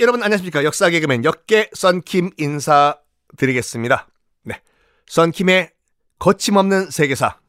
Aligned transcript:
여러분 0.00 0.22
안녕하십니까. 0.22 0.62
역사 0.62 0.90
개그맨 0.90 1.24
역계 1.24 1.70
썬킴 1.72 2.30
인사드리겠습니다. 2.36 4.06
네. 4.44 4.60
썬킴의 5.08 5.72
거침없는 6.20 6.92
세계사. 6.92 7.40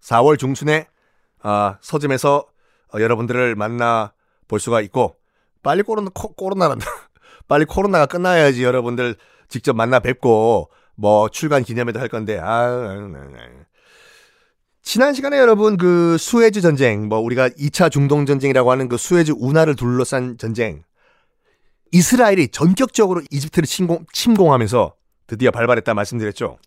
4월 0.00 0.38
중순에 0.38 0.86
아, 1.42 1.76
서점에서 1.82 2.46
어, 2.94 2.98
여러분들을 2.98 3.56
만나 3.56 4.14
볼 4.48 4.58
수가 4.58 4.80
있고 4.80 5.16
빨리 5.62 5.82
코로나 5.82 6.10
코, 6.14 6.32
코로나란다. 6.32 6.86
빨리 7.46 7.66
코로나가 7.66 8.06
끝나야지 8.06 8.64
여러분들 8.64 9.16
직접 9.48 9.76
만나 9.76 10.00
뵙고 10.00 10.70
뭐 10.94 11.28
출간 11.28 11.62
기념회도 11.62 12.00
할 12.00 12.08
건데 12.08 12.38
아 12.42 12.96
지난 14.80 15.12
시간에 15.12 15.36
여러분 15.36 15.76
그 15.76 16.16
수에즈 16.16 16.62
전쟁 16.62 17.08
뭐 17.08 17.18
우리가 17.18 17.50
2차 17.50 17.90
중동 17.90 18.24
전쟁이라고 18.24 18.70
하는 18.70 18.88
그 18.88 18.96
수에즈 18.96 19.32
운하를 19.36 19.76
둘러싼 19.76 20.38
전쟁 20.38 20.84
이스라엘이 21.92 22.48
전격적으로 22.48 23.22
이집트를 23.30 23.66
침공, 23.66 24.04
침공하면서 24.12 24.94
드디어 25.26 25.50
발발했다 25.50 25.94
말씀드렸죠. 25.94 26.58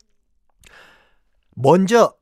먼저 1.56 2.14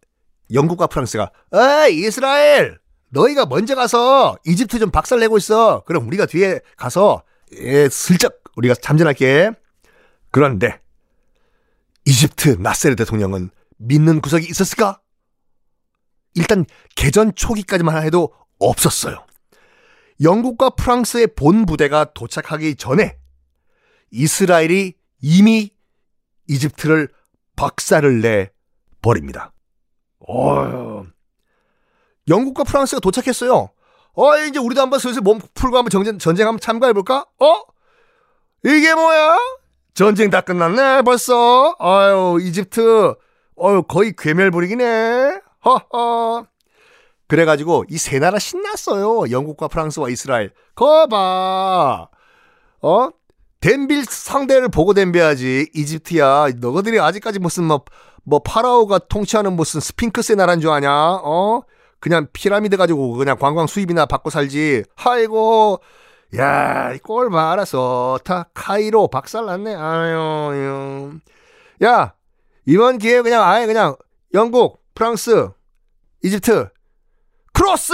영국과 0.51 0.87
프랑스가 0.87 1.31
에이 1.53 2.05
이스라엘 2.05 2.79
너희가 3.09 3.45
먼저 3.45 3.75
가서 3.75 4.37
이집트 4.45 4.79
좀 4.79 4.89
박살내고 4.89 5.37
있어. 5.37 5.83
그럼 5.85 6.07
우리가 6.07 6.25
뒤에 6.25 6.59
가서 6.77 7.23
예, 7.53 7.87
슬쩍 7.89 8.41
우리가 8.55 8.73
참전할게. 8.75 9.51
그런데 10.31 10.79
이집트 12.05 12.57
나세르 12.59 12.95
대통령은 12.95 13.51
믿는 13.77 14.21
구석이 14.21 14.47
있었을까? 14.49 14.99
일단 16.35 16.65
개전 16.95 17.35
초기까지만 17.35 18.03
해도 18.03 18.33
없었어요. 18.59 19.25
영국과 20.21 20.71
프랑스의 20.71 21.27
본 21.35 21.65
부대가 21.65 22.05
도착하기 22.05 22.75
전에 22.75 23.17
이스라엘이 24.11 24.93
이미 25.21 25.71
이집트를 26.47 27.09
박살을 27.55 28.21
내 28.21 28.51
버립니다. 29.01 29.53
어, 30.27 31.03
영국과 32.27 32.63
프랑스가 32.63 32.99
도착했어요. 32.99 33.69
어, 34.15 34.37
이제 34.47 34.59
우리도 34.59 34.81
한번 34.81 34.99
슬슬 34.99 35.21
몸 35.21 35.39
풀고 35.53 35.77
한번 35.77 35.89
전쟁, 35.89 36.19
전쟁 36.19 36.47
한번 36.47 36.59
참가해볼까? 36.59 37.25
어? 37.39 37.61
이게 38.63 38.93
뭐야? 38.93 39.37
전쟁 39.93 40.29
다 40.29 40.41
끝났네, 40.41 41.01
벌써. 41.03 41.75
아유, 41.79 42.39
이집트. 42.41 43.15
어유, 43.61 43.83
거의 43.83 44.13
괴멸부리기네. 44.17 45.39
허허. 45.65 46.47
그래가지고 47.33 47.85
이 47.89 47.97
세 47.97 48.19
나라 48.19 48.37
신났어요. 48.37 49.31
영국과 49.31 49.67
프랑스와 49.67 50.09
이스라엘. 50.09 50.51
거봐. 50.75 52.07
어? 52.83 53.09
댐빌 53.59 54.05
상대를 54.05 54.69
보고 54.69 54.93
댐벼야지. 54.93 55.71
이집트야. 55.73 56.49
너희들이 56.59 56.99
아직까지 56.99 57.39
무슨 57.39 57.63
뭐, 57.63 57.83
뭐 58.23 58.37
파라오가 58.39 58.99
통치하는 58.99 59.53
무슨 59.53 59.79
스핑크스의 59.79 60.35
나라인 60.35 60.59
줄 60.59 60.69
아냐? 60.69 60.91
어? 61.23 61.61
그냥 61.99 62.27
피라미드 62.33 62.77
가지고 62.77 63.13
그냥 63.13 63.37
관광 63.39 63.65
수입이나 63.65 64.05
받고 64.05 64.29
살지. 64.29 64.83
아이고. 64.95 65.79
야, 66.37 66.95
꼴 67.01 67.31
말아서 67.31 68.19
다 68.23 68.49
카이로 68.53 69.07
박살났네. 69.07 69.73
아유, 69.75 71.11
야, 71.83 72.13
이번 72.67 72.99
기회에 72.99 73.21
그냥 73.23 73.41
아예 73.43 73.65
그냥 73.65 73.95
영국, 74.35 74.83
프랑스, 74.93 75.49
이집트 76.23 76.69
크로스! 77.53 77.93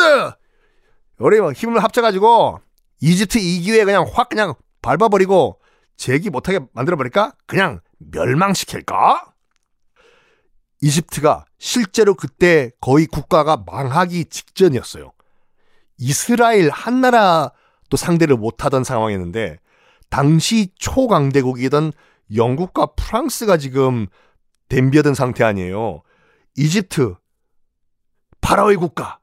우리 1.20 1.40
뭐 1.40 1.52
힘을 1.52 1.84
합쳐가지고 1.84 2.60
이집트 3.02 3.38
이 3.38 3.60
기회에 3.62 3.86
그냥 3.86 4.06
확 4.12 4.30
그냥 4.30 4.54
밟아버리고 4.82 5.60
재기 5.98 6.30
못하게 6.30 6.60
만들어버릴까? 6.74 7.33
그냥 7.45 7.82
멸망시킬까? 7.98 9.33
이집트가 10.82 11.45
실제로 11.58 12.16
그때 12.16 12.72
거의 12.80 13.06
국가가 13.06 13.58
망하기 13.58 14.26
직전이었어요. 14.26 15.11
이스라엘 15.98 16.70
한 16.70 17.02
나라도 17.02 17.98
상대를 17.98 18.38
못하던 18.38 18.86
상황이었는데 18.86 19.60
당시 20.10 20.72
초강대국이던 20.80 21.92
영국과 22.33 22.88
프랑스가 22.95 23.58
지금 23.58 24.08
댐비어든 24.70 25.14
상태 25.14 25.44
아니에요. 25.44 26.02
이집트, 26.56 27.16
파라오의 28.42 28.78
국가, 28.78 29.19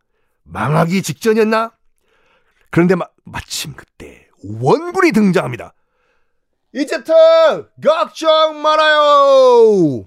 망하기 0.46 1.02
직전이었나? 1.02 1.72
그런데 2.70 2.94
마, 2.94 3.06
마침 3.24 3.74
그때 3.74 4.28
원군이 4.42 5.12
등장합니다. 5.12 5.74
이집트 6.72 7.12
걱정 7.82 8.60
말아요. 8.62 10.06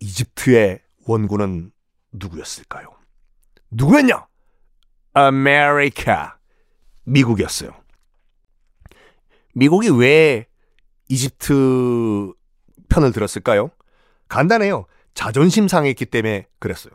이집트의 0.00 0.80
원군은 1.06 1.72
누구였을까요? 2.12 2.94
누구였냐? 3.70 4.26
아메리카 5.12 6.38
미국이었어요. 7.04 7.70
미국이 9.54 9.90
왜 9.90 10.46
이집트 11.08 12.32
편을 12.88 13.12
들었을까요? 13.12 13.70
간단해요. 14.28 14.86
자존심 15.14 15.66
상했기 15.66 16.06
때문에 16.06 16.46
그랬어요. 16.58 16.92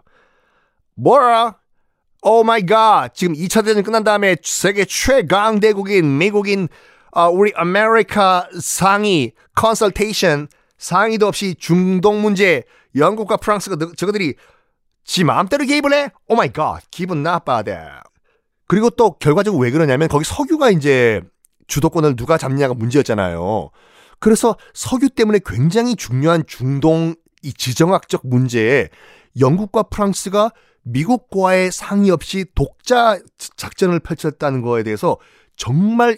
뭐라? 0.96 1.60
oh 2.26 2.42
my 2.46 2.66
God. 2.66 3.14
지금 3.14 3.36
2차 3.36 3.66
대전 3.66 3.84
끝난 3.84 4.06
다음에 4.06 4.38
세계 4.42 4.86
최강 4.86 5.60
대국인 5.60 6.18
미국인 6.18 6.70
어, 7.12 7.28
우리 7.28 7.52
아메리카 7.54 8.48
상의 8.62 9.34
consultation 9.56 10.48
상의도 10.78 11.28
없이 11.28 11.54
중동 11.60 12.22
문제 12.22 12.64
영국과 12.96 13.36
프랑스가 13.36 13.76
저거들이 13.98 14.36
지 15.04 15.24
마음대로 15.26 15.66
개입을 15.66 15.94
해? 15.94 16.12
oh 16.30 16.36
my 16.36 16.54
God. 16.54 16.82
기분 16.92 17.24
나쁘다. 17.24 18.04
그리고 18.68 18.90
또 18.90 19.12
결과적으로 19.18 19.62
왜 19.62 19.70
그러냐면 19.72 20.08
거기 20.08 20.24
석유가 20.24 20.70
이제 20.70 21.22
주도권을 21.68 22.16
누가 22.16 22.38
잡냐가 22.38 22.74
문제였잖아요. 22.74 23.70
그래서 24.20 24.56
석유 24.74 25.10
때문에 25.10 25.40
굉장히 25.46 25.98
중요한 25.98 26.46
중동 26.48 27.16
이 27.42 27.52
지정학적 27.52 28.22
문제에 28.24 28.88
영국과 29.38 29.84
프랑스가 29.84 30.52
미국과의 30.84 31.72
상의 31.72 32.12
없이 32.12 32.46
독자 32.56 33.20
작전을 33.56 34.00
펼쳤다는 34.00 34.62
거에 34.62 34.84
대해서 34.84 35.18
정말 35.56 36.18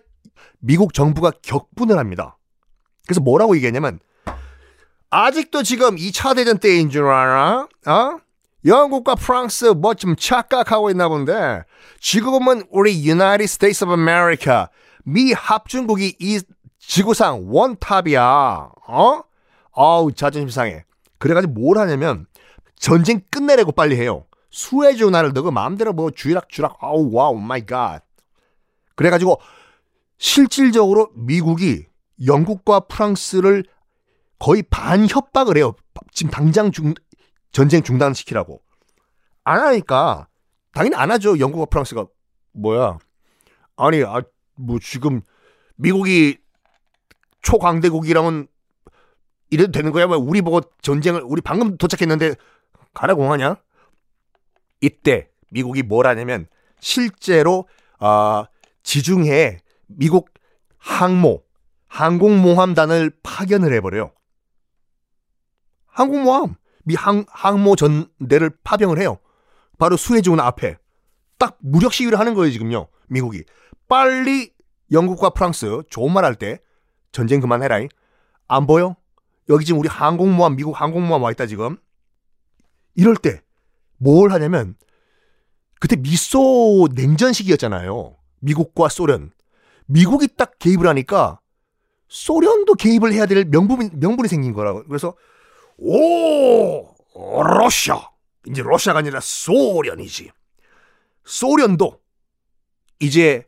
미국 0.60 0.94
정부가 0.94 1.32
격분을 1.42 1.98
합니다. 1.98 2.38
그래서 3.06 3.22
뭐라고 3.22 3.56
얘기했냐면 3.56 4.00
아직도 5.10 5.64
지금 5.64 5.96
2차 5.96 6.36
대전 6.36 6.58
때인 6.58 6.90
줄 6.90 7.06
알아? 7.08 7.68
어? 7.88 8.20
영국과 8.66 9.14
프랑스 9.16 9.66
뭐 9.66 9.94
좀 9.94 10.16
착각하고 10.16 10.90
있나 10.90 11.08
본데 11.08 11.64
지금은 12.00 12.64
우리 12.72 13.08
United 13.08 13.44
States 13.44 13.84
of 13.84 13.94
America 13.94 14.66
미 15.04 15.34
합중국이 15.34 16.16
이 16.20 16.40
지구상 16.80 17.46
원탑이야. 17.48 18.70
어? 18.88 19.22
어우 19.72 20.14
자존심 20.14 20.50
상해. 20.50 20.84
그래가지고 21.20 21.54
뭘 21.54 21.78
하냐면 21.78 22.26
전쟁 22.76 23.22
끝내려고 23.30 23.72
빨리 23.72 23.96
해요. 23.98 24.26
수에즈 24.56 25.04
운하를 25.04 25.34
너가 25.34 25.52
마음대로 25.52 25.92
뭐 25.92 26.12
쥐락쥐락 26.12 26.78
아우 26.80 27.10
wow 27.12 27.38
my 27.38 27.66
God. 27.66 28.04
그래가지고 28.96 29.42
실질적으로 30.18 31.12
미국이 31.14 31.86
영국과 32.26 32.80
프랑스를 32.80 33.66
거의 34.40 34.64
반 34.64 35.10
협박을 35.10 35.58
해요. 35.58 35.74
지금 36.14 36.32
당장 36.32 36.72
중, 36.72 36.94
전쟁 37.52 37.84
중단시키라고. 37.84 38.62
안 39.44 39.60
하니까 39.60 40.30
당연히 40.72 40.96
안 40.96 41.12
하죠. 41.12 41.38
영국과 41.38 41.66
프랑스가 41.66 42.08
뭐야? 42.54 42.98
아니 43.76 44.06
아, 44.06 44.22
뭐 44.56 44.80
지금 44.82 45.20
미국이 45.76 46.38
초강대국이라면 47.42 48.48
이래도 49.50 49.72
되는 49.74 49.92
거야? 49.92 50.06
왜 50.06 50.16
우리 50.16 50.42
보고 50.42 50.62
전쟁을 50.82 51.24
우리 51.26 51.42
방금 51.42 51.78
도착했는데 51.78 52.36
가라고 52.94 53.30
하냐? 53.34 53.58
이때 54.86 55.30
미국이 55.52 55.82
뭘 55.82 56.06
하냐면 56.08 56.48
실제로 56.80 57.68
어, 58.00 58.46
지중해에 58.84 59.60
미국 59.88 60.30
항모 60.78 61.44
항공모함단을 61.88 63.12
파견을 63.24 63.74
해버려요. 63.74 64.12
항공모함 65.88 66.56
미 66.84 66.94
항, 66.96 67.26
항모 67.30 67.76
전대를 67.78 68.52
파병을 68.64 69.00
해요. 69.00 69.18
바로 69.80 69.98
수에즈운 69.98 70.40
앞에 70.40 70.78
딱 71.40 71.58
무력 71.62 71.94
시위를 71.94 72.20
하는 72.20 72.34
거예요 72.36 72.52
지금요. 72.52 72.88
미국이 73.08 73.44
빨리 73.88 74.54
영국과 74.92 75.32
프랑스 75.32 75.82
좋은 75.90 76.14
말 76.14 76.24
할 76.26 76.36
때 76.36 76.60
전쟁 77.12 77.40
그만해라. 77.40 77.80
안 78.48 78.68
보여? 78.68 78.96
여기 79.50 79.66
지금 79.66 79.80
우리 79.80 79.88
항공모함 79.90 80.56
미국 80.56 80.80
항공모함 80.80 81.24
와 81.24 81.32
있다 81.32 81.48
지금. 81.48 81.78
이럴 82.96 83.16
때 83.16 83.42
뭘 83.98 84.32
하냐면 84.32 84.76
그때 85.80 85.96
미소 85.96 86.88
냉전 86.94 87.34
시기였잖아요. 87.34 88.16
미국과 88.40 88.90
소련. 88.90 89.32
미국이 89.88 90.28
딱 90.36 90.58
개입을 90.60 90.88
하니까 90.88 91.40
소련도 92.08 92.76
개입을 92.76 93.14
해야 93.14 93.26
될 93.26 93.46
명분, 93.46 93.90
명분이 93.94 94.28
생긴 94.28 94.54
거라고. 94.54 94.84
그래서, 94.86 95.16
오, 95.78 96.94
러시아. 97.44 98.10
이제 98.48 98.62
러시아가 98.62 99.00
아니라 99.00 99.20
소련이지. 99.22 100.32
소련도 101.24 102.00
이제 103.00 103.44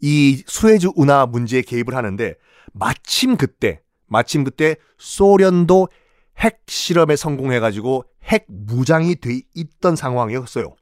이 0.00 0.42
수에즈 0.46 0.88
운하 0.96 1.26
문제에 1.26 1.62
개입을 1.62 1.94
하는데 1.94 2.34
마침 2.72 3.36
그때, 3.36 3.80
마침 4.06 4.44
그때 4.44 4.76
소련도 4.98 5.88
핵 6.38 6.62
실험에 6.66 7.16
성공해가지고 7.16 8.04
핵 8.24 8.46
무장이 8.48 9.16
돼 9.16 9.42
있던 9.54 9.96
상황이었어요. 9.96 10.74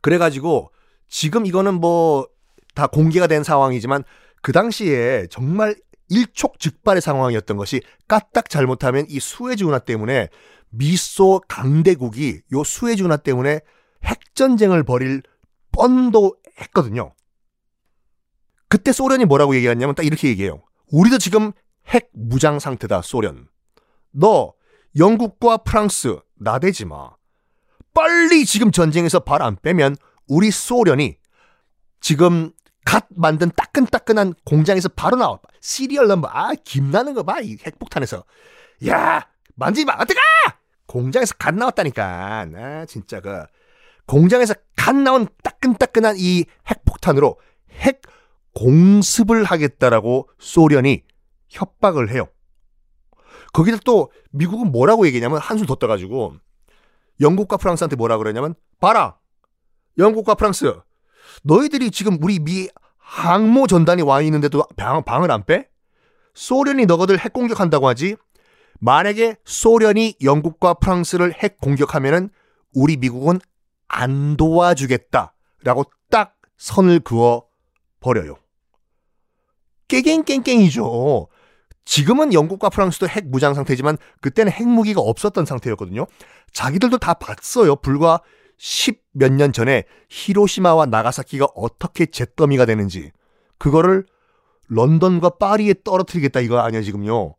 그래가지고 0.00 0.70
지금 1.08 1.46
이거는 1.46 1.74
뭐 1.74 2.32
다 2.74 2.86
공개가 2.86 3.26
된 3.26 3.42
상황이지만 3.42 4.04
그 4.40 4.52
당시에 4.52 5.26
정말 5.30 5.76
일촉즉발의 6.08 7.00
상황이었던 7.00 7.56
것이 7.56 7.80
까딱 8.08 8.50
잘못하면 8.50 9.06
이 9.08 9.20
수에즈 9.20 9.64
운하 9.64 9.78
때문에 9.78 10.28
미소 10.70 11.40
강대국이 11.48 12.40
요 12.52 12.64
수에즈 12.64 13.02
운하 13.02 13.16
때문에 13.18 13.60
핵전쟁을 14.04 14.82
벌일 14.82 15.22
뻔도 15.70 16.36
했거든요. 16.60 17.14
그때 18.68 18.92
소련이 18.92 19.26
뭐라고 19.26 19.54
얘기했냐면 19.54 19.94
딱 19.94 20.04
이렇게 20.04 20.28
얘기해요. 20.28 20.62
우리도 20.90 21.18
지금 21.18 21.52
핵 21.86 22.10
무장 22.12 22.58
상태다, 22.58 23.02
소련. 23.02 23.48
너 24.12 24.52
영국과 24.98 25.58
프랑스 25.58 26.18
나대지 26.36 26.84
마. 26.84 27.10
빨리 27.94 28.44
지금 28.44 28.70
전쟁에서 28.70 29.20
발 29.20 29.42
안 29.42 29.56
빼면 29.60 29.96
우리 30.28 30.50
소련이 30.50 31.16
지금 32.00 32.52
갓 32.84 33.06
만든 33.10 33.50
따끈따끈한 33.54 34.34
공장에서 34.44 34.88
바로 34.90 35.16
나와. 35.16 35.38
serial 35.60 36.08
number. 36.08 36.28
아, 36.30 36.52
김나는 36.64 37.14
거 37.14 37.22
봐. 37.22 37.40
이 37.40 37.56
핵폭탄에서. 37.64 38.24
야, 38.88 39.26
만지지 39.54 39.84
마. 39.84 39.94
어떡할까 39.94 40.20
공장에서 40.86 41.34
갓 41.38 41.54
나왔다니까. 41.54 42.46
아, 42.56 42.86
진짜 42.86 43.20
그. 43.20 43.44
공장에서 44.06 44.54
갓 44.76 44.96
나온 44.96 45.28
따끈따끈한 45.44 46.16
이 46.18 46.44
핵폭탄으로 46.68 47.38
핵 47.70 48.02
공습을 48.54 49.44
하겠다라고 49.44 50.28
소련이 50.38 51.02
협박을 51.50 52.10
해요. 52.10 52.26
거기다 53.52 53.78
또 53.84 54.10
미국은 54.30 54.72
뭐라고 54.72 55.06
얘기냐면 55.06 55.38
한술 55.38 55.66
더 55.66 55.74
떠가지고 55.74 56.34
영국과 57.20 57.56
프랑스한테 57.56 57.96
뭐라 57.96 58.18
그러냐면 58.18 58.54
봐라 58.80 59.18
영국과 59.98 60.34
프랑스 60.34 60.74
너희들이 61.42 61.90
지금 61.90 62.18
우리 62.22 62.38
미 62.38 62.68
항모 62.98 63.66
전단이 63.66 64.02
와 64.02 64.22
있는데도 64.22 64.64
방, 64.76 65.02
방을 65.04 65.30
안 65.30 65.44
빼? 65.44 65.68
소련이 66.34 66.86
너희들 66.86 67.18
핵 67.18 67.32
공격한다고 67.32 67.86
하지? 67.86 68.16
만약에 68.80 69.36
소련이 69.44 70.16
영국과 70.22 70.74
프랑스를 70.74 71.34
핵 71.34 71.60
공격하면은 71.60 72.30
우리 72.74 72.96
미국은 72.96 73.38
안 73.86 74.36
도와주겠다라고 74.36 75.84
딱 76.10 76.36
선을 76.56 77.00
그어 77.00 77.44
버려요. 78.00 78.38
깨갱깽깽이죠. 79.88 81.28
지금은 81.84 82.32
영국과 82.32 82.68
프랑스도 82.68 83.08
핵 83.08 83.28
무장 83.28 83.54
상태지만 83.54 83.98
그때는 84.20 84.52
핵무기가 84.52 85.00
없었던 85.00 85.44
상태였거든요. 85.44 86.06
자기들도 86.52 86.98
다 86.98 87.14
봤어요. 87.14 87.76
불과 87.76 88.20
10 88.58 89.02
몇 89.12 89.32
년 89.32 89.52
전에 89.52 89.84
히로시마와 90.08 90.86
나가사키가 90.86 91.48
어떻게 91.54 92.06
잿더미가 92.06 92.64
되는지. 92.66 93.10
그거를 93.58 94.06
런던과 94.68 95.30
파리에 95.30 95.74
떨어뜨리겠다 95.84 96.40
이거 96.40 96.58
아니야 96.58 96.82
지금요. 96.82 97.34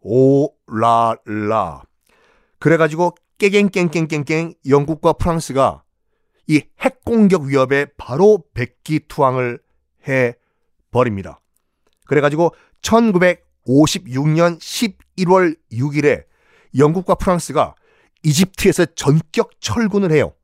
오라라. 0.00 1.82
그래가지고 2.58 3.14
깨갱깽깽깽깽 3.38 4.54
영국과 4.68 5.14
프랑스가 5.14 5.82
이 6.48 6.62
핵공격 6.80 7.42
위협에 7.42 7.86
바로 7.96 8.44
백기투항을 8.54 9.60
해 10.08 10.34
버립니다. 10.90 11.40
그래가지고 12.06 12.54
1956년 13.66 14.58
11월 14.58 15.56
6일에 15.72 16.24
영국과 16.76 17.14
프랑스가 17.14 17.74
이집트에서 18.22 18.86
전격 18.94 19.60
철군을 19.60 20.12
해요. 20.12 20.34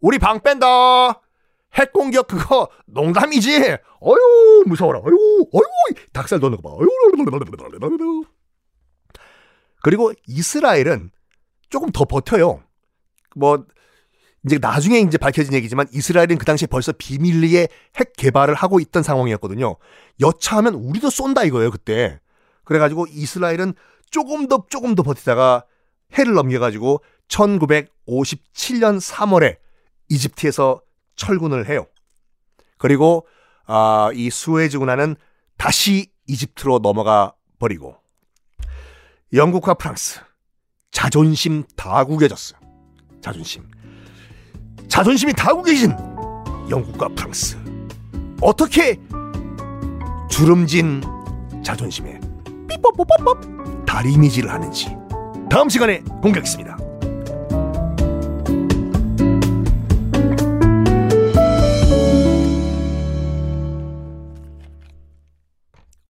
우리 0.00 0.18
방 0.18 0.40
뺀다. 0.40 1.20
핵 1.74 1.92
공격 1.92 2.26
그거 2.26 2.68
농담이지. 2.86 3.56
어유 4.02 4.64
무서워라. 4.66 5.00
어유 5.00 5.46
어유 5.54 5.94
닭살 6.12 6.40
도는 6.40 6.60
거 6.60 6.68
봐. 6.68 6.74
어유 6.76 6.88
그리고 9.82 10.12
이스라엘은 10.26 11.10
조금 11.70 11.90
더 11.90 12.04
버텨요. 12.04 12.62
뭐 13.34 13.64
이제 14.44 14.58
나중에 14.60 14.98
이제 14.98 15.18
밝혀진 15.18 15.54
얘기지만 15.54 15.86
이스라엘은 15.92 16.38
그 16.38 16.44
당시에 16.44 16.66
벌써 16.66 16.92
비밀리에 16.92 17.68
핵 17.96 18.12
개발을 18.16 18.54
하고 18.54 18.80
있던 18.80 19.02
상황이었거든요. 19.02 19.76
여차하면 20.20 20.74
우리도 20.74 21.10
쏜다 21.10 21.44
이거예요, 21.44 21.70
그때. 21.70 22.20
그래가지고 22.72 23.06
이스라엘은 23.10 23.74
조금 24.10 24.48
더 24.48 24.64
조금 24.70 24.94
더 24.94 25.02
버티다가 25.02 25.64
해를 26.18 26.32
넘겨가지고 26.32 27.02
1957년 27.28 28.98
3월에 28.98 29.58
이집트에서 30.08 30.80
철군을 31.16 31.68
해요. 31.68 31.86
그리고 32.78 33.26
아, 33.66 34.10
이 34.14 34.30
수에즈 34.30 34.78
운하는 34.78 35.16
다시 35.58 36.10
이집트로 36.26 36.78
넘어가 36.78 37.34
버리고 37.58 37.96
영국과 39.34 39.74
프랑스 39.74 40.20
자존심 40.90 41.64
다 41.76 42.04
구겨졌어요. 42.04 42.58
자존심. 43.20 43.68
자존심이 44.88 45.32
다 45.32 45.54
구겨진 45.54 45.90
영국과 46.70 47.08
프랑스. 47.08 47.56
어떻게 48.40 48.98
주름진 50.30 51.02
자존심에 51.62 52.31
다리미질을 53.86 54.50
하는지 54.50 54.96
다음 55.50 55.68
시간에 55.68 56.02
공개하겠습니다. 56.22 56.91